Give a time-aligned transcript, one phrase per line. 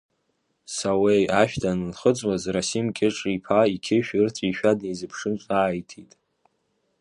[0.75, 6.11] Сауеи ашә данынхыҵуаз, Расим Кьыҿ-иԥа иқьышә ырҵәишәа днеизыԥшын ҿааиҭит…